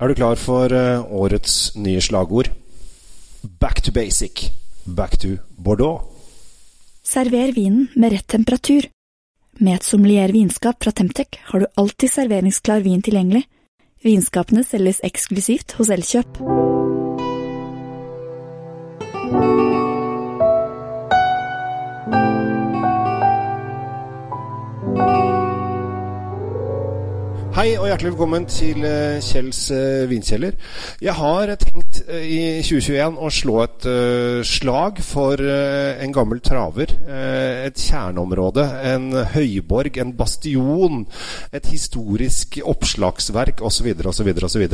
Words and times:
Er 0.00 0.08
du 0.08 0.16
klar 0.16 0.38
for 0.40 0.72
uh, 0.72 1.04
årets 1.12 1.74
nye 1.76 2.00
slagord? 2.00 2.48
Back 3.60 3.82
to 3.84 3.92
basic. 3.92 4.46
Back 4.86 5.18
to 5.20 5.36
Bordeaux. 5.60 6.08
Server 7.04 7.52
vinen 7.52 7.90
med 7.94 8.14
rett 8.14 8.26
temperatur. 8.26 8.88
Med 9.60 9.76
et 9.76 9.84
sommelier 9.84 10.32
vinskap 10.32 10.80
fra 10.80 10.94
Temtec 10.96 11.36
har 11.50 11.60
du 11.60 11.68
alltid 11.76 12.14
serveringsklar 12.14 12.80
vin 12.80 13.04
tilgjengelig. 13.04 13.44
Vinskapene 14.00 14.64
selges 14.64 15.02
eksklusivt 15.04 15.76
hos 15.76 15.92
Elkjøp. 15.92 16.40
Hei 27.60 27.74
og 27.76 27.90
hjertelig 27.90 28.14
velkommen 28.14 28.46
til 28.48 28.78
eh, 28.88 29.18
Kjells 29.20 29.58
uh, 29.68 30.06
vinkjeller. 30.08 30.54
Jeg 31.04 31.12
har 31.12 31.50
tenkt 31.60 31.98
uh, 32.08 32.14
i 32.16 32.38
2021 32.64 33.18
å 33.20 33.28
slå 33.36 33.56
et 33.66 33.88
slag 34.48 35.02
for 35.04 35.42
en 35.44 36.14
gammel 36.16 36.40
traver. 36.40 36.94
et 37.66 37.76
kjerneområde, 37.76 38.64
en 38.94 39.12
høyborg, 39.34 40.00
en 40.00 40.14
bastion. 40.16 41.04
Et 41.52 41.68
historisk 41.68 42.62
oppslagsverk 42.64 43.60
osv. 43.60 43.92
osv. 44.08 44.32
osv. 44.48 44.66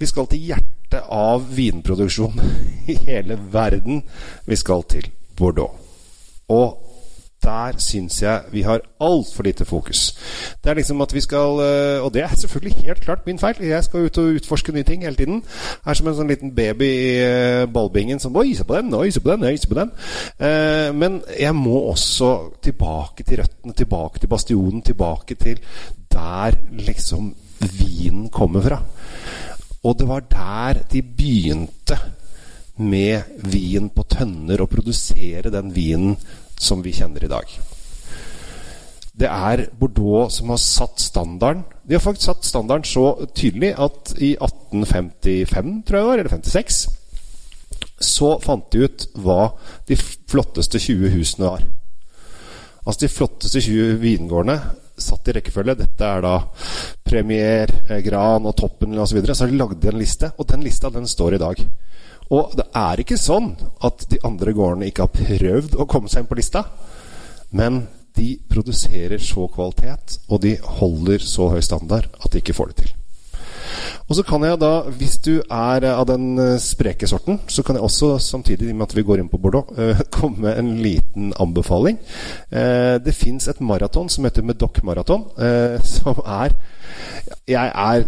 Vi 0.00 0.08
skal 0.08 0.32
til 0.32 0.48
hjertet 0.54 1.12
av 1.12 1.44
vinproduksjon 1.52 2.40
i 2.94 2.96
hele 3.10 3.36
verden. 3.52 4.00
Vi 4.48 4.56
skal 4.56 4.88
til 4.88 5.12
Bordeaux. 5.36 5.76
Og 6.48 6.85
der 7.46 7.78
syns 7.82 8.18
jeg 8.22 8.50
vi 8.52 8.64
har 8.66 8.82
altfor 9.00 9.46
lite 9.46 9.64
fokus. 9.64 10.02
Det 10.64 10.70
er 10.70 10.78
liksom 10.80 11.00
at 11.00 11.14
vi 11.14 11.22
skal 11.22 11.60
eh, 11.62 12.04
Og 12.04 12.12
det 12.14 12.22
er 12.22 12.34
selvfølgelig 12.34 12.84
helt 12.84 13.00
klart 13.00 13.26
min 13.26 13.38
feil. 13.38 13.54
Jeg 13.60 13.84
skal 13.84 14.06
ut 14.06 14.18
og 14.18 14.24
utforske 14.40 14.72
nye 14.72 14.82
ting 14.82 15.02
hele 15.02 15.16
tiden. 15.16 15.42
Er 15.86 15.94
som 15.94 16.08
en 16.08 16.18
sånn 16.18 16.30
liten 16.30 16.54
baby 16.56 16.88
i 16.90 17.12
eh, 17.22 17.68
ballbingen 17.70 18.20
som 18.22 18.36
Oi, 18.36 18.54
se 18.54 18.66
på 18.66 18.76
den! 18.76 18.94
Oi, 18.94 19.10
se 19.10 19.22
på 19.22 19.30
den! 19.30 19.46
Oi, 19.46 19.56
se 19.56 19.70
på 19.70 19.78
den! 19.78 19.92
Eh, 20.38 20.90
men 20.94 21.20
jeg 21.38 21.54
må 21.56 21.78
også 21.92 22.32
tilbake 22.62 23.24
til 23.24 23.42
røttene, 23.42 23.76
tilbake 23.76 24.22
til 24.22 24.32
bastionen, 24.32 24.82
tilbake 24.82 25.38
til 25.40 25.62
der 26.12 26.58
liksom 26.72 27.34
vinen 27.60 28.28
kommer 28.30 28.64
fra. 28.64 28.82
Og 29.86 29.98
det 29.98 30.08
var 30.08 30.24
der 30.30 30.82
de 30.92 31.02
begynte 31.02 31.98
med 32.76 33.22
vin 33.52 33.88
på 33.88 34.02
tønner, 34.02 34.60
og 34.60 34.68
produsere 34.68 35.52
den 35.52 35.70
vinen 35.74 36.16
som 36.58 36.82
vi 36.84 36.94
kjenner 36.96 37.24
i 37.24 37.30
dag. 37.30 37.56
Det 39.16 39.28
er 39.32 39.64
Bordeaux 39.80 40.34
som 40.34 40.50
har 40.52 40.60
satt 40.60 41.00
standarden. 41.00 41.64
De 41.88 41.96
har 41.96 42.04
faktisk 42.04 42.28
satt 42.28 42.44
standarden 42.44 42.84
så 42.84 43.06
tydelig 43.32 43.72
at 43.80 44.12
i 44.18 44.34
1855, 44.36 45.82
tror 45.86 45.98
jeg 45.98 46.08
var, 46.10 46.18
eller 46.18 46.34
56, 46.36 46.80
så 48.00 48.34
fant 48.44 48.68
de 48.72 48.84
ut 48.84 49.06
hva 49.16 49.54
de 49.88 49.96
flotteste 49.96 50.80
20 50.82 51.14
husene 51.16 51.48
var. 51.48 51.64
Altså 52.84 53.06
de 53.06 53.12
flotteste 53.12 53.62
20 53.64 53.96
vingårdene 54.02 54.58
satt 55.00 55.28
i 55.28 55.36
rekkefølge. 55.36 55.78
Dette 55.80 56.04
er 56.06 56.22
da 56.24 56.36
Premier, 57.04 57.72
eh, 57.88 58.02
Gran 58.04 58.46
og 58.46 58.56
Toppen 58.56 58.94
osv. 58.98 59.08
Så, 59.08 59.16
videre. 59.16 59.34
så 59.34 59.46
de 59.46 59.58
lagd 59.58 59.84
en 59.84 59.98
liste, 59.98 60.32
og 60.38 60.46
den 60.48 60.62
lista 60.62 60.90
den 60.90 61.06
står 61.06 61.34
i 61.34 61.42
dag. 61.42 61.66
Og 62.34 62.56
det 62.58 62.66
er 62.74 63.02
ikke 63.02 63.18
sånn 63.20 63.52
at 63.86 64.06
de 64.10 64.18
andre 64.26 64.54
gårdene 64.56 64.90
ikke 64.90 65.06
har 65.06 65.14
prøvd 65.14 65.76
å 65.78 65.86
komme 65.90 66.10
seg 66.10 66.24
inn 66.24 66.30
på 66.30 66.38
lista. 66.38 66.64
Men 67.54 67.84
de 68.16 68.34
produserer 68.48 69.20
så 69.22 69.46
kvalitet, 69.52 70.20
og 70.32 70.40
de 70.42 70.56
holder 70.80 71.22
så 71.22 71.50
høy 71.52 71.60
standard 71.64 72.08
at 72.16 72.32
de 72.32 72.40
ikke 72.40 72.56
får 72.56 72.72
det 72.72 72.78
til. 72.84 72.94
Og 74.06 74.14
så 74.14 74.22
kan 74.26 74.44
jeg 74.46 74.58
da, 74.62 74.70
hvis 74.98 75.16
du 75.24 75.32
er 75.42 75.84
av 75.90 76.04
den 76.08 76.38
eh, 76.38 76.58
spreke 76.62 77.08
sorten, 77.10 77.40
så 77.50 77.64
kan 77.66 77.76
jeg 77.76 77.84
også 77.84 78.12
samtidig 78.22 78.70
med 78.70 78.86
at 78.86 78.94
vi 78.96 79.04
går 79.06 79.20
inn 79.20 79.30
på 79.30 79.40
Bordeaux, 79.42 79.72
uh, 79.74 79.98
komme 80.16 80.46
med 80.46 80.60
en 80.60 80.70
liten 80.82 81.32
anbefaling. 81.42 81.98
Uh, 82.52 82.96
det 83.02 83.16
fins 83.18 83.50
et 83.50 83.60
maraton 83.60 84.08
som 84.12 84.26
heter 84.26 84.46
Medoc 84.46 84.80
Maraton, 84.86 85.26
som 85.96 86.22
er 86.22 86.54
Jeg 87.46 87.72
er 87.74 88.06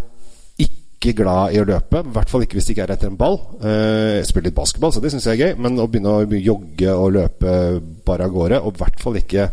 ikke 0.99 1.23
glad 1.23 1.55
i 1.55 1.61
å 1.63 1.67
løpe. 1.67 2.03
I 2.03 2.15
hvert 2.15 2.31
fall 2.31 2.43
ikke 2.43 2.59
hvis 2.59 2.69
det 2.69 2.75
ikke 2.75 2.87
er 2.89 2.93
etter 2.97 3.11
en 3.11 3.19
ball. 3.19 3.37
Eh, 3.63 4.19
jeg 4.19 4.29
spiller 4.29 4.49
litt 4.49 4.57
basketball, 4.59 4.93
så 4.95 5.03
det 5.03 5.13
syns 5.15 5.29
jeg 5.29 5.39
er 5.39 5.53
gøy. 5.53 5.61
Men 5.63 5.79
å 5.79 5.87
begynne 5.91 6.15
å 6.19 6.41
jogge 6.43 6.95
og 6.95 7.13
løpe 7.15 7.53
bare 8.09 8.27
av 8.27 8.35
gårde, 8.35 8.59
og 8.65 8.75
i 8.75 8.83
hvert 8.83 9.05
fall 9.05 9.21
ikke 9.21 9.51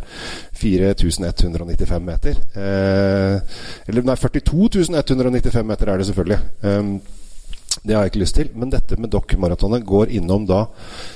4195 0.56 2.06
meter 2.06 2.38
eh, 2.56 3.60
Eller 3.86 4.08
nei, 4.08 4.16
42.195 4.18 5.70
meter 5.70 5.92
er 5.92 6.00
det 6.00 6.08
selvfølgelig. 6.10 6.40
Um, 6.66 6.96
det 7.86 7.94
har 7.94 8.04
jeg 8.04 8.14
ikke 8.14 8.22
lyst 8.24 8.38
til. 8.40 8.52
Men 8.58 8.72
dette 8.72 8.98
med 8.98 9.12
Dock-maratonet 9.14 9.84
går 9.86 10.14
innom 10.18 10.46
da 10.48 10.64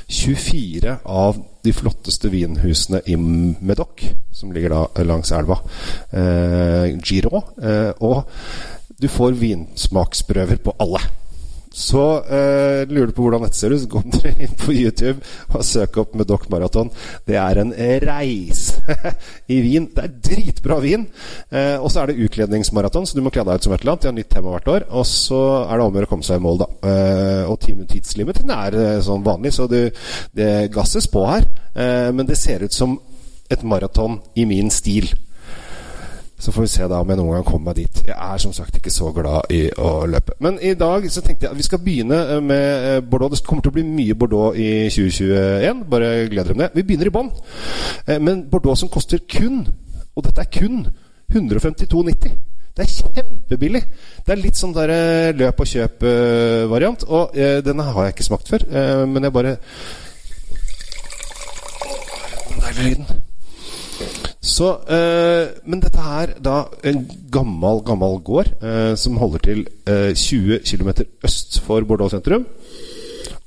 24 0.06 0.98
av 1.04 1.40
de 1.64 1.72
flotteste 1.76 2.30
vinhusene 2.32 3.02
i 3.10 3.16
Medoc, 3.18 4.04
som 4.32 4.52
ligger 4.54 4.76
da 4.76 5.06
langs 5.08 5.32
elva. 5.34 5.58
Eh, 6.14 6.98
Giro. 7.02 7.42
Eh, 7.58 7.90
og 7.98 8.30
du 9.00 9.08
får 9.08 9.38
vinsmaksprøver 9.40 10.60
på 10.64 10.76
alle. 10.82 11.00
Så 11.70 12.02
eh, 12.26 12.88
lurer 12.90 13.06
du 13.06 13.14
på 13.14 13.22
hvordan 13.22 13.44
dette 13.44 13.54
ser 13.54 13.70
ut, 13.70 13.78
så 13.78 13.88
kom 13.92 14.08
dere 14.10 14.32
inn 14.44 14.56
på 14.58 14.74
YouTube 14.74 15.22
og 15.54 15.62
søk 15.66 16.00
opp 16.02 16.16
med 16.18 16.26
Dock 16.26 16.48
Marathon. 16.50 16.90
Det 17.26 17.36
er 17.38 17.60
en 17.62 17.70
reise 18.02 18.96
i 19.54 19.60
vin. 19.62 19.86
Det 19.94 20.02
er 20.02 20.16
dritbra 20.30 20.80
vin. 20.82 21.06
Eh, 21.48 21.76
og 21.78 21.86
så 21.92 22.02
er 22.02 22.10
det 22.10 22.26
utkledningsmaraton, 22.26 23.06
så 23.06 23.16
du 23.16 23.22
må 23.22 23.30
kle 23.34 23.46
deg 23.46 23.60
ut 23.60 23.68
som 23.68 23.76
et 23.76 23.84
eller 23.84 23.94
annet. 23.94 24.02
De 24.02 24.10
har 24.10 24.18
nytt 24.18 24.32
tema 24.34 24.56
hvert 24.56 24.72
år. 24.74 24.88
Og 24.98 25.06
så 25.06 25.40
er 25.62 25.70
det 25.70 25.86
om 25.86 25.94
å 25.94 26.00
gjøre 26.00 26.10
å 26.10 26.12
komme 26.16 26.26
seg 26.26 26.42
i 26.42 26.44
mål, 26.48 26.60
da. 26.64 26.70
Eh, 26.90 27.54
og 27.54 27.86
tidslimiten 27.94 28.54
er 28.56 28.80
eh, 28.82 28.98
sånn 29.06 29.24
vanlig, 29.26 29.54
så 29.54 29.70
det, 29.70 29.84
det 30.34 30.52
gasses 30.74 31.06
på 31.12 31.24
her. 31.30 31.46
Eh, 31.70 32.10
men 32.10 32.26
det 32.26 32.38
ser 32.40 32.66
ut 32.66 32.74
som 32.74 32.98
et 33.50 33.62
maraton 33.66 34.18
i 34.34 34.46
min 34.46 34.74
stil. 34.74 35.06
Så 36.40 36.52
får 36.52 36.64
vi 36.64 36.68
se 36.72 36.86
da 36.88 37.00
om 37.02 37.10
jeg 37.12 37.20
noen 37.20 37.34
gang 37.36 37.44
kommer 37.44 37.70
meg 37.70 37.82
dit. 37.82 38.02
Jeg 38.06 38.16
er 38.16 38.38
som 38.40 38.52
sagt 38.56 38.76
ikke 38.78 38.92
så 38.92 39.10
glad 39.12 39.52
i 39.52 39.66
å 39.76 40.06
løpe. 40.08 40.38
Men 40.40 40.56
i 40.64 40.72
dag 40.78 41.04
så 41.12 41.20
tenkte 41.20 41.46
jeg 41.46 41.52
at 41.52 41.58
vi 41.58 41.66
skal 41.66 41.82
begynne 41.84 42.16
eh, 42.16 42.40
med 42.40 42.86
eh, 42.88 43.00
Bordeaux. 43.04 43.34
Det 43.34 43.44
kommer 43.46 43.66
til 43.66 43.74
å 43.74 43.76
bli 43.76 43.84
mye 43.84 44.16
Bordeaux 44.16 44.56
i 44.56 44.88
2021. 44.88 45.84
Bare 45.92 46.12
gled 46.32 46.48
dere 46.48 46.56
med 46.56 46.64
det. 46.64 46.72
Vi 46.80 46.86
begynner 46.88 47.10
i 47.10 47.14
bånn. 47.18 47.28
Eh, 48.06 48.16
men 48.16 48.46
Bordeaux 48.48 48.80
som 48.80 48.88
koster 48.92 49.20
kun, 49.28 49.66
og 50.16 50.24
dette 50.24 50.46
er 50.46 50.50
kun, 50.54 50.86
152,90. 51.30 52.38
Det 52.76 52.86
er 52.86 52.92
kjempebillig. 53.12 53.82
Det 54.24 54.32
er 54.32 54.40
litt 54.40 54.56
sånn 54.56 54.72
der 54.72 54.92
løp 55.36 55.60
og 55.60 55.68
kjøp-variant. 55.68 57.04
Og 57.10 57.36
eh, 57.36 57.58
denne 57.66 57.84
har 57.90 58.06
jeg 58.08 58.16
ikke 58.16 58.30
smakt 58.30 58.48
før, 58.48 58.64
eh, 58.70 59.02
men 59.10 59.28
jeg 59.28 59.36
bare 59.36 59.58
Den 62.50 62.64
deilige 62.64 62.88
lyden. 62.88 63.19
Så, 64.40 64.70
eh, 64.88 65.50
men 65.68 65.82
dette 65.84 66.00
er 66.00 66.30
da 66.40 66.62
en 66.88 67.02
gammel, 67.28 67.82
gammel 67.84 68.16
gård 68.24 68.48
eh, 68.64 68.94
som 68.96 69.18
holder 69.20 69.42
til 69.44 69.66
eh, 69.84 70.14
20 70.16 70.62
km 70.64 71.02
øst 71.28 71.58
for 71.60 71.84
Bordeaux 71.84 72.14
sentrum. 72.14 72.46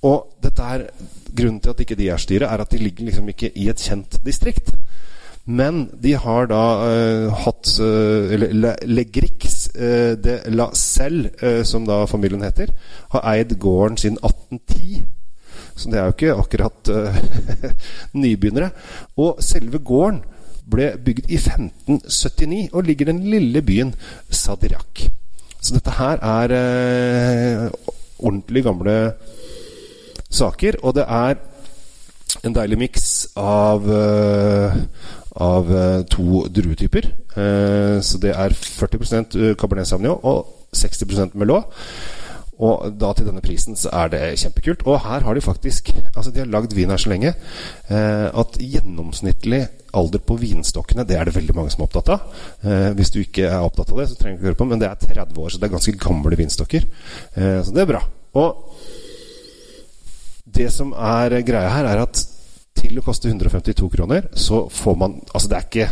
Og 0.06 0.36
dette 0.44 0.68
er 0.76 0.84
grunnen 1.34 1.58
til 1.64 1.74
at 1.74 1.82
ikke 1.82 1.98
de 1.98 2.12
er 2.14 2.22
styret, 2.22 2.46
er 2.46 2.62
at 2.62 2.70
de 2.70 2.78
ligger 2.78 3.08
liksom 3.08 3.32
ikke 3.34 3.50
i 3.58 3.72
et 3.74 3.82
kjent 3.82 4.20
distrikt. 4.26 4.70
Men 5.50 5.88
de 6.04 6.14
har 6.14 6.46
da 6.48 6.62
eh, 6.88 7.42
hatt 7.42 7.74
Eller 7.82 8.78
Legrix 8.86 9.74
eh, 9.74 10.14
de 10.14 10.38
la 10.54 10.70
Selle, 10.78 11.34
som 11.66 11.90
da 11.90 12.04
familien 12.06 12.46
heter, 12.46 12.70
har 13.18 13.26
eid 13.34 13.58
gården 13.58 13.98
siden 13.98 14.22
1810. 14.22 15.02
Så 15.74 15.90
det 15.90 15.98
er 15.98 16.06
jo 16.06 16.14
ikke 16.14 16.38
akkurat 16.38 16.94
nybegynnere. 18.22 18.70
Og 19.18 19.42
selve 19.42 19.82
gården 19.82 20.22
ble 20.70 20.94
bygd 21.06 21.30
i 21.30 21.40
1579 21.40 22.70
og 22.74 22.84
ligger 22.88 23.08
i 23.08 23.12
den 23.12 23.24
lille 23.28 23.62
byen 23.62 23.94
Sadirak. 24.30 25.08
Så 25.62 25.76
dette 25.76 25.96
her 25.98 26.20
er 26.20 26.54
eh, 26.58 27.72
ordentlig 28.20 28.64
gamle 28.64 29.14
saker, 30.30 30.80
og 30.84 30.96
det 30.96 31.06
er 31.08 31.36
en 32.44 32.56
deilig 32.56 32.80
miks 32.82 33.06
av, 33.40 33.86
eh, 33.88 34.80
av 35.44 35.70
uh, 35.70 36.02
to 36.10 36.44
druetyper. 36.54 37.08
Eh, 37.38 38.02
så 38.02 38.20
det 38.22 38.34
er 38.36 38.54
40 38.54 39.56
Cabernet 39.60 39.88
Sauvignon 39.88 40.20
og 40.24 40.68
60% 40.76 41.38
Melot. 41.38 41.70
Og 42.62 42.94
da 43.02 43.12
til 43.16 43.28
denne 43.28 43.42
prisen 43.42 43.78
så 43.80 43.90
er 43.98 44.12
det 44.14 44.22
kjempekult. 44.42 44.86
Og 44.86 45.02
her 45.06 45.26
har 45.26 45.34
de 45.34 45.42
faktisk 45.42 45.94
Altså 46.14 46.32
de 46.32 46.44
har 46.44 46.52
lagd 46.52 46.76
vin 46.78 46.92
her 46.94 47.02
så 47.02 47.10
lenge 47.10 47.32
eh, 47.34 48.28
at 48.30 48.60
gjennomsnittlig 48.62 49.64
alder 49.94 50.22
på 50.26 50.38
vinstokkene 50.42 51.06
det 51.10 51.18
er 51.18 51.28
det 51.30 51.36
veldig 51.36 51.56
mange 51.58 51.74
som 51.74 51.82
er 51.82 51.88
opptatt 51.88 52.12
av. 52.14 52.28
Eh, 52.62 52.90
hvis 52.98 53.14
du 53.14 53.20
ikke 53.24 53.48
er 53.50 53.66
opptatt 53.66 53.92
av 53.94 54.02
det, 54.02 54.10
så 54.12 54.18
trenger 54.20 54.38
du 54.38 54.42
ikke 54.42 54.52
høre 54.52 54.60
på, 54.62 54.68
men 54.70 54.82
det 54.82 54.90
er 54.90 55.02
30 55.02 55.42
år, 55.42 55.50
så 55.50 55.62
det 55.62 55.68
er 55.68 55.74
ganske 55.74 55.96
gamle 56.02 56.38
vinstokker. 56.40 56.86
Eh, 57.34 57.60
så 57.66 57.74
det 57.74 57.84
er 57.84 57.90
bra. 57.90 58.04
Og 58.42 58.50
det 60.54 60.70
som 60.74 60.94
er 60.94 61.40
greia 61.46 61.74
her, 61.74 61.90
er 61.90 62.04
at 62.06 62.24
til 62.84 62.98
å 63.00 63.04
koste 63.06 63.30
152 63.30 63.90
kroner, 63.94 64.28
så 64.34 64.66
får 64.72 64.96
man 65.00 65.20
Altså, 65.32 65.50
det 65.50 65.58
er 65.58 65.68
ikke 65.68 65.90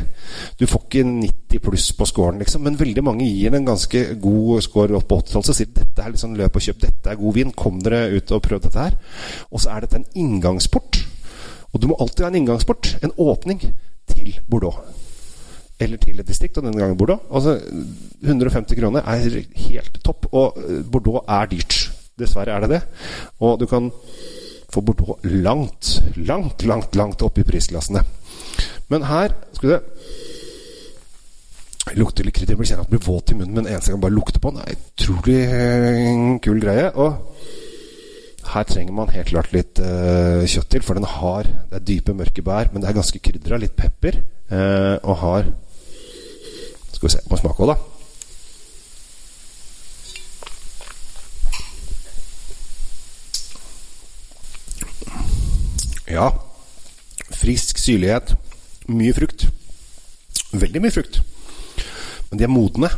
Du 0.60 0.66
får 0.68 0.86
ikke 0.88 1.04
90 1.52 1.60
pluss 1.60 1.92
på 1.92 2.06
scoren, 2.08 2.40
liksom. 2.40 2.64
Men 2.64 2.80
veldig 2.80 3.04
mange 3.04 3.28
gir 3.28 3.54
en 3.56 3.68
ganske 3.68 4.04
god 4.22 4.64
score 4.64 4.96
opp 4.96 5.08
på 5.10 5.20
80-tallet. 5.20 5.50
Så 5.50 5.56
sier 5.58 5.70
de 5.70 5.82
dette 5.82 6.06
er 6.06 6.18
sånn 6.20 6.38
løp 6.40 6.56
og 6.56 6.64
kjøp, 6.64 6.82
dette 6.86 7.12
er 7.12 7.20
god 7.20 7.36
vin, 7.36 7.52
kom 7.52 7.80
dere 7.84 8.08
ut 8.16 8.32
og 8.32 8.44
prøv 8.46 8.64
dette 8.64 8.80
her. 8.80 8.98
Og 9.52 9.64
så 9.64 9.74
er 9.74 9.86
dette 9.86 10.00
en 10.00 10.08
inngangsport. 10.24 11.02
Og 11.72 11.80
du 11.80 11.88
må 11.92 11.98
alltid 12.00 12.26
ha 12.26 12.32
en 12.32 12.40
inngangsport, 12.42 12.96
en 13.04 13.16
åpning, 13.20 13.64
til 14.12 14.34
Bordeaux. 14.50 14.80
Eller 15.82 15.98
til 16.02 16.20
et 16.20 16.28
distrikt, 16.28 16.58
og 16.60 16.68
denne 16.68 16.80
gangen 16.80 17.00
Bordeaux. 17.00 17.24
Altså, 17.32 17.58
150 18.22 18.80
kroner 18.80 19.08
er 19.08 19.42
helt 19.68 20.02
topp, 20.06 20.28
og 20.32 20.60
Bordeaux 20.92 21.26
er 21.28 21.52
dyrt. 21.52 21.80
Dessverre 22.20 22.56
er 22.56 22.66
det 22.66 22.76
det. 22.76 22.82
Og 23.40 23.60
du 23.60 23.68
kan 23.68 23.92
få 24.72 24.84
Bordeaux 24.84 25.20
langt, 25.24 25.98
langt, 26.16 26.64
langt, 26.64 26.96
langt 26.96 27.24
opp 27.28 27.40
i 27.40 27.48
prisklassene. 27.48 28.04
Men 28.92 29.08
her 29.08 29.34
skal 29.56 29.70
du 29.70 29.80
Lukter 31.98 32.24
litt 32.24 32.38
krydder. 32.38 32.60
Jeg 32.62 32.72
kjenner 32.72 32.86
at 32.86 32.92
den 32.92 33.00
blir 33.00 33.08
våt 33.08 33.32
i 33.34 33.36
munnen, 33.36 33.56
men 33.58 33.68
eneste 33.68 33.92
gang 33.92 34.04
bare 34.04 34.14
lukte 34.14 34.40
på 34.40 34.52
den, 34.54 34.62
er 34.62 34.78
utrolig 34.78 35.40
eh, 35.50 36.38
kul 36.46 36.62
greie. 36.62 36.92
Og 36.94 37.12
her 38.52 38.68
trenger 38.68 38.94
man 38.96 39.12
helt 39.14 39.32
klart 39.32 39.54
litt 39.56 39.80
uh, 39.80 40.44
kjøtt 40.46 40.70
til, 40.74 40.84
for 40.84 40.98
den 40.98 41.08
har 41.08 41.48
Det 41.48 41.78
er 41.78 41.86
dype, 41.88 42.14
mørke 42.14 42.44
bær, 42.44 42.70
men 42.74 42.84
det 42.84 42.90
er 42.90 42.98
ganske 43.00 43.20
krydra. 43.24 43.60
Litt 43.62 43.76
pepper. 43.80 44.20
Uh, 44.52 44.98
og 45.08 45.16
har 45.24 45.50
Skal 46.92 47.08
vi 47.08 47.12
se 47.14 47.22
Må 47.32 47.40
smake 47.40 47.64
òg, 47.64 47.72
da. 47.72 47.78
Ja. 56.12 56.30
Frisk 57.32 57.80
syrlighet. 57.80 58.36
Mye 58.92 59.16
frukt. 59.16 59.48
Veldig 60.52 60.82
mye 60.84 60.92
frukt. 60.92 61.22
Men 62.32 62.40
de 62.40 62.48
er 62.48 62.52
modne. 62.52 62.90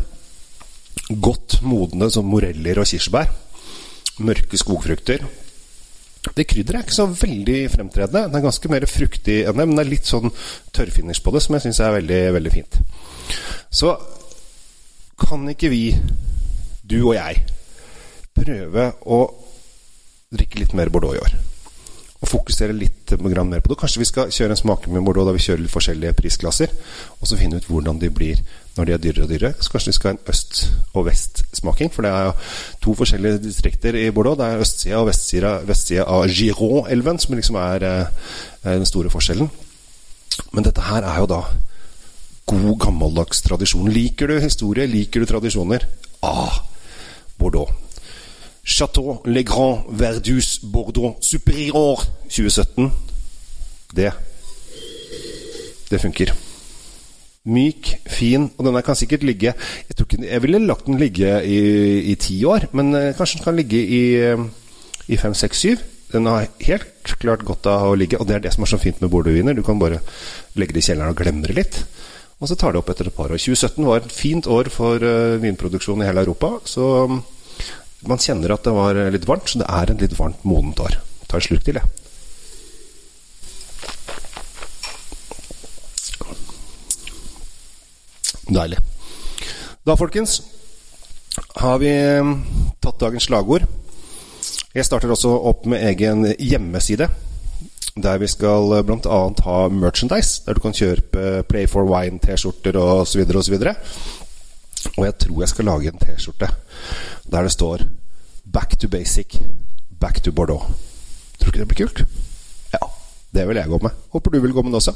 Godt 1.09 1.59
modne 1.65 2.09
som 2.13 2.27
moreller 2.29 2.81
og 2.81 2.89
kirsebær. 2.89 3.31
Mørke 4.23 4.59
skogfrukter. 4.61 5.25
Det 6.23 6.45
krydderet 6.47 6.79
er 6.79 6.85
ikke 6.85 6.95
så 6.95 7.07
veldig 7.09 7.57
fremtredende. 7.73 8.29
Det 8.31 8.39
er 8.39 8.45
ganske 8.45 8.69
mer 8.71 8.85
fruktig 8.87 9.39
enn 9.43 9.57
det, 9.57 9.65
men 9.67 9.75
det 9.75 9.83
er 9.83 9.91
litt 9.91 10.07
sånn 10.07 10.31
tørrfinish 10.71 11.23
på 11.25 11.33
det 11.35 11.41
som 11.43 11.57
jeg 11.57 11.65
syns 11.65 11.81
er 11.83 11.97
veldig, 11.97 12.21
veldig 12.37 12.53
fint. 12.53 12.77
Så 13.73 13.91
kan 15.19 15.43
ikke 15.51 15.71
vi, 15.73 15.83
du 16.85 17.01
og 17.01 17.17
jeg, 17.17 17.43
prøve 18.37 18.87
å 19.03 19.19
drikke 20.33 20.63
litt 20.63 20.77
mer 20.77 20.93
Bordeaux 20.93 21.17
i 21.17 21.25
år? 21.25 21.35
Og 22.23 22.29
fokusere 22.31 22.75
litt 22.75 23.11
mer 23.19 23.59
på 23.59 23.73
det. 23.73 23.77
Kanskje 23.81 23.99
vi 23.99 24.07
skal 24.07 24.31
kjøre 24.31 24.55
en 24.55 24.59
smaking 24.59 24.93
med 24.95 25.03
Bordeaux 25.03 25.27
da 25.27 25.33
vi 25.35 25.43
kjører 25.43 25.65
litt 25.65 25.73
forskjellige 25.73 26.15
prisklasser, 26.15 26.71
og 27.19 27.27
så 27.27 27.39
finne 27.39 27.59
ut 27.59 27.67
hvordan 27.67 27.99
de 27.99 28.09
blir 28.09 28.39
når 28.77 28.87
de 28.87 28.93
er 28.95 29.01
dyrere 29.03 29.25
og 29.25 29.33
dyrere. 29.33 29.51
Så 29.59 29.73
kanskje 29.73 29.91
vi 29.91 29.97
skal 29.97 30.09
ha 30.09 30.15
en 30.15 30.31
øst- 30.31 30.61
og 30.93 31.05
vestsmaking, 31.09 31.91
for 31.91 32.07
det 32.07 32.13
er 32.13 32.29
jo 32.29 32.33
to 32.85 32.95
forskjellige 33.01 33.43
distrikter 33.43 33.99
i 33.99 34.07
Bordeaux. 34.11 34.39
Det 34.39 34.47
er 34.47 34.63
østsida 34.63 35.01
og 35.01 35.09
vestsida, 35.11 35.53
vestsida 35.67 36.07
av 36.07 36.25
Giron-elven 36.31 37.19
som 37.19 37.35
liksom 37.35 37.59
er, 37.59 37.87
er 38.63 38.79
den 38.79 38.87
store 38.87 39.11
forskjellen. 39.11 39.51
Men 40.53 40.63
dette 40.63 40.81
her 40.81 41.03
er 41.03 41.19
jo 41.19 41.29
da 41.29 41.43
god, 42.47 42.73
gammeldags 42.79 43.43
tradisjon. 43.43 43.91
Liker 43.91 44.31
du 44.31 44.39
historie? 44.39 44.87
Liker 44.87 45.19
du 45.19 45.27
tradisjoner? 45.27 45.85
Ah, 46.23 46.63
Bordeaux. 47.37 47.82
Chateau 48.63 49.21
Le 49.25 49.43
Grand 49.43 49.83
Verdus 49.89 50.59
Bordeaux 50.63 51.17
Superior 51.19 52.05
2017. 52.29 52.91
Det 53.93 54.11
Det 55.89 56.01
funker. 56.01 56.33
Myk, 57.43 57.89
fin, 58.07 58.47
og 58.57 58.65
denne 58.65 58.81
kan 58.81 58.95
sikkert 58.95 59.23
ligge 59.27 59.51
Jeg, 59.51 59.95
ikke, 59.99 60.23
jeg 60.23 60.41
ville 60.41 60.61
lagt 60.63 60.85
den 60.85 60.97
ligge 60.97 61.43
i, 61.43 62.15
ti 62.15 62.45
år, 62.45 62.69
men 62.71 62.95
uh, 62.95 63.11
kanskje 63.17 63.37
den 63.37 63.43
kan 63.43 63.55
ligge 63.55 63.81
i, 63.83 64.03
i 65.11 65.17
fem, 65.17 65.33
seks, 65.33 65.59
syv. 65.59 65.83
Den 66.13 66.25
har 66.25 66.47
helt 66.61 67.15
klart 67.19 67.43
godt 67.43 67.67
av 67.67 67.91
å 67.91 67.97
ligge, 67.99 68.15
og 68.17 68.29
det 68.29 68.37
er 68.37 68.45
det 68.45 68.53
som 68.55 68.63
er 68.63 68.71
så 68.71 68.79
fint 68.79 69.01
med 69.01 69.11
bordeauxviner. 69.11 69.53
Du 69.53 69.63
kan 69.63 69.79
bare 69.81 69.99
legge 70.55 70.73
det 70.73 70.85
i 70.85 70.87
kjelleren 70.87 71.11
og 71.11 71.19
glemme 71.19 71.43
det 71.43 71.57
litt. 71.57 71.81
Og 72.39 72.47
så 72.47 72.55
tar 72.55 72.71
det 72.71 72.79
opp 72.79 72.93
etter 72.93 73.11
et 73.11 73.15
par 73.15 73.33
år. 73.33 73.41
2017 73.41 73.85
var 73.89 73.99
et 73.99 74.15
fint 74.15 74.47
år 74.47 74.71
for 74.71 75.03
uh, 75.03 75.35
vinproduksjon 75.43 75.99
i 75.99 76.07
hele 76.07 76.23
Europa. 76.23 76.55
Så 76.63 76.85
man 78.09 78.21
kjenner 78.21 78.53
at 78.55 78.65
det 78.65 78.73
var 78.75 78.97
litt 79.13 79.27
varmt, 79.27 79.49
så 79.49 79.61
det 79.61 79.69
er 79.69 79.91
en 79.91 80.01
litt 80.01 80.15
varmt, 80.17 80.41
modent 80.47 80.81
år. 80.83 80.97
Ta 81.27 81.39
en 81.39 81.45
slurk 81.45 81.65
til, 81.65 81.79
jeg. 81.79 81.99
Deilig. 88.53 88.79
Da, 89.83 89.95
folkens, 89.97 90.41
har 91.55 91.79
vi 91.81 91.91
um, 92.19 92.35
tatt 92.83 92.99
dagens 93.01 93.27
slagord. 93.29 93.65
Jeg 94.73 94.85
starter 94.87 95.11
også 95.13 95.31
opp 95.49 95.65
med 95.69 95.83
egen 95.93 96.25
hjemmeside. 96.37 97.07
Der 97.93 98.19
vi 98.21 98.29
skal 98.29 98.73
uh, 98.73 98.81
bl.a. 98.85 99.19
ha 99.47 99.57
merchandise. 99.71 100.43
Der 100.45 100.57
du 100.57 100.63
kan 100.63 100.75
kjøpe 100.75 101.43
Play 101.49 101.69
for 101.71 101.87
Wine-T-skjorter 101.89 102.77
osv. 102.77 103.25
osv. 103.39 103.57
Og 104.97 105.05
jeg 105.07 105.17
tror 105.25 105.41
jeg 105.41 105.49
skal 105.49 105.65
lage 105.65 105.89
en 105.89 106.01
T-skjorte 106.01 106.49
der 107.31 107.41
det 107.41 107.51
står 107.51 107.85
'Back 108.53 108.77
to 108.79 108.87
basic, 108.87 109.39
back 109.99 110.21
to 110.23 110.31
Bordeaux'. 110.31 110.67
Tror 111.39 111.51
du 111.51 111.59
ikke 111.59 111.59
det 111.59 111.67
blir 111.67 111.87
kult? 111.87 112.05
Ja, 112.73 112.87
det 113.33 113.47
vil 113.47 113.57
jeg 113.57 113.67
gå 113.67 113.79
med. 113.81 113.91
Håper 114.11 114.31
du 114.31 114.39
vil 114.39 114.53
gå 114.53 114.61
med 114.61 114.71
det 114.71 114.75
også. 114.75 114.93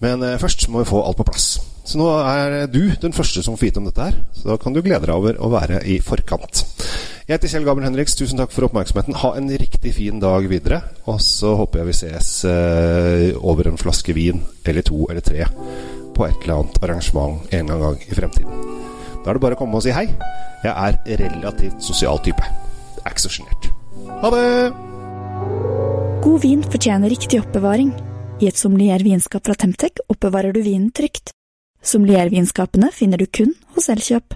Men 0.00 0.22
eh, 0.22 0.38
først 0.38 0.68
må 0.68 0.78
vi 0.78 0.90
få 0.90 1.02
alt 1.06 1.16
på 1.16 1.26
plass. 1.26 1.60
Så 1.84 1.98
nå 1.98 2.06
er 2.20 2.66
du 2.66 2.90
den 3.02 3.12
første 3.12 3.42
som 3.42 3.56
får 3.56 3.66
vite 3.66 3.78
om 3.78 3.84
dette 3.88 4.02
her. 4.02 4.14
Så 4.32 4.48
da 4.48 4.56
kan 4.56 4.72
du 4.72 4.82
glede 4.82 5.06
deg 5.06 5.14
over 5.14 5.38
å 5.40 5.50
være 5.50 5.82
i 5.86 5.98
forkant. 6.00 6.64
Jeg 7.28 7.34
heter 7.36 7.48
Kjell 7.48 7.64
Gabriel 7.64 7.88
Henriks. 7.90 8.16
Tusen 8.16 8.38
takk 8.38 8.52
for 8.54 8.68
oppmerksomheten. 8.68 9.18
Ha 9.22 9.34
en 9.36 9.50
riktig 9.50 9.94
fin 9.94 10.20
dag 10.20 10.48
videre. 10.48 10.82
Og 11.06 11.20
så 11.20 11.54
håper 11.58 11.82
jeg 11.82 11.90
vi 11.90 11.96
ses 11.98 12.32
eh, 12.48 13.30
over 13.40 13.68
en 13.68 13.80
flaske 13.80 14.14
vin 14.16 14.42
eller 14.64 14.86
to 14.86 15.06
eller 15.08 15.24
tre 15.24 15.48
på 16.18 16.26
et 16.26 16.42
eller 16.42 16.58
annet 16.58 16.82
arrangement 16.82 17.54
en 17.54 17.70
gang, 17.70 18.02
i 18.02 18.18
fremtiden. 18.18 18.66
Da 19.22 19.30
er 19.30 19.38
det 19.38 19.44
bare 19.44 19.58
å 19.58 19.60
komme 19.60 19.78
og 19.78 19.84
si 19.86 19.94
hei. 19.94 20.08
Jeg 20.64 20.74
er 20.74 21.22
relativt 21.22 21.82
sosial 21.84 22.18
type. 22.26 22.42
Det 22.96 23.04
er 23.04 23.14
ikke 23.14 23.26
så 23.28 23.34
sjenert. 23.38 23.70
Ha 24.22 24.30
det! 24.34 24.44
God 26.24 26.42
vin 26.42 26.64
fortjener 26.66 27.14
riktig 27.14 27.40
oppbevaring. 27.44 27.94
I 28.42 28.50
et 28.50 28.58
sommelier 28.58 29.02
vinskap 29.06 29.46
fra 29.46 29.54
Temtec 29.58 30.02
oppbevarer 30.10 30.54
du 30.54 30.62
vinen 30.62 30.90
trygt. 30.94 31.32
Sommeliervinskapene 31.82 32.90
finner 32.94 33.22
du 33.22 33.26
kun 33.30 33.54
hos 33.76 33.86
Elkjøp. 33.92 34.34